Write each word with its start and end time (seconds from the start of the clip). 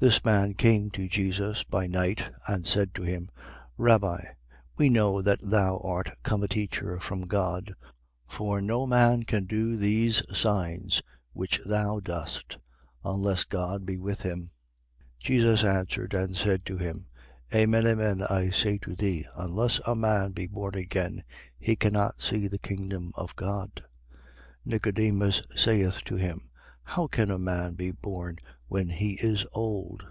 This 0.00 0.24
man 0.26 0.52
came 0.52 0.90
to 0.90 1.08
Jesus 1.08 1.64
by 1.64 1.86
night 1.86 2.30
and 2.46 2.66
said 2.66 2.94
to 2.96 3.00
him: 3.02 3.30
Rabbi, 3.78 4.26
we 4.76 4.90
know 4.90 5.22
that 5.22 5.38
thou 5.42 5.78
art 5.78 6.10
come 6.22 6.42
a 6.42 6.48
teacher 6.48 7.00
from 7.00 7.22
God; 7.22 7.74
for 8.28 8.60
no 8.60 8.86
man 8.86 9.22
can 9.22 9.46
do 9.46 9.74
these 9.74 10.22
signs 10.36 11.00
which 11.32 11.60
thou 11.64 12.00
dost, 12.00 12.58
unless 13.06 13.44
God 13.44 13.86
be 13.86 13.96
with 13.96 14.20
him. 14.20 14.50
3:3. 15.20 15.20
Jesus 15.20 15.64
answered 15.64 16.12
and 16.12 16.36
said 16.36 16.66
to 16.66 16.76
him: 16.76 17.06
Amen, 17.54 17.86
amen, 17.86 18.20
I 18.22 18.50
say 18.50 18.76
to 18.76 18.94
thee, 18.94 19.24
unless 19.34 19.80
a 19.86 19.94
man 19.94 20.32
be 20.32 20.46
born 20.46 20.74
again, 20.74 21.24
he 21.58 21.74
cannot 21.74 22.20
see 22.20 22.48
the 22.48 22.58
kingdom 22.58 23.12
of 23.16 23.34
God. 23.34 23.82
3:4. 24.04 24.12
Nicodemus 24.66 25.40
saith 25.56 26.04
to 26.04 26.16
him: 26.16 26.50
How 26.90 27.08
can 27.08 27.32
a 27.32 27.38
man 27.38 27.72
be 27.74 27.90
born 27.90 28.38
when 28.68 28.88
he 28.90 29.12
is 29.20 29.44
old? 29.52 30.04